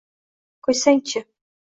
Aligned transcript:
Qo‘ysang-chi. 0.69 1.25